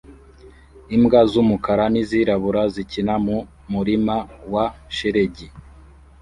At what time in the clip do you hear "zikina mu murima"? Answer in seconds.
2.73-4.15